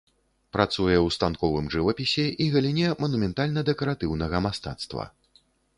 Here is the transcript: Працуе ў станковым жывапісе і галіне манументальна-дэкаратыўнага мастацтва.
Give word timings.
Працуе 0.55 0.95
ў 0.95 1.15
станковым 1.17 1.67
жывапісе 1.75 2.25
і 2.47 2.49
галіне 2.57 2.89
манументальна-дэкаратыўнага 3.05 4.37
мастацтва. 4.49 5.03